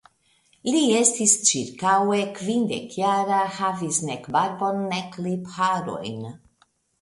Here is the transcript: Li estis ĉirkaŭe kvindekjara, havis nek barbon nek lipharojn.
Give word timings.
Li 0.67 0.79
estis 0.99 1.35
ĉirkaŭe 1.49 2.17
kvindekjara, 2.39 3.43
havis 3.59 4.01
nek 4.09 4.27
barbon 4.37 4.81
nek 4.95 5.21
lipharojn. 5.27 6.27